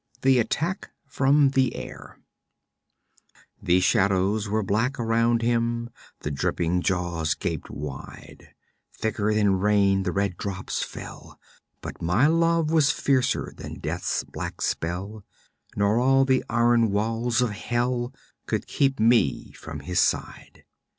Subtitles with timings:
[0.13, 2.17] 4 The Attack from the Air
[3.63, 8.55] _The shadows were black around him, The dripping jaws gaped wide,
[8.93, 11.39] Thicker than rain the red drops fell;
[11.81, 15.23] But my love was fiercer than Death's black spell,
[15.75, 18.11] Nor all the iron walls of hell
[18.47, 20.63] Could keep me from his side.